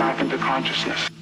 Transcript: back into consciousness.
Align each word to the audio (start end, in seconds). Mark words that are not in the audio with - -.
back 0.00 0.18
into 0.22 0.38
consciousness. 0.38 1.19